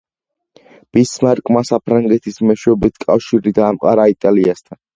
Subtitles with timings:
[0.97, 4.85] ბისმარკმა საფრანგეთის მეშვეობით კავშირი დაამყარა იტალიასთან.